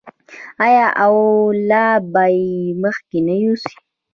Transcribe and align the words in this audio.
آیا 0.65 0.87
او 1.03 1.15
لا 1.69 1.87
به 2.13 2.23
یې 2.39 2.55
مخکې 2.83 3.19
نه 3.27 3.35
یوسي؟ 3.43 3.75